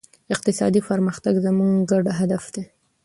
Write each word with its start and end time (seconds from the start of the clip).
اقتصادي 0.33 0.81
پرمختګ 0.89 1.33
زموږ 1.45 1.71
ګډ 1.91 2.05
هدف 2.19 2.43
دی. 2.53 2.63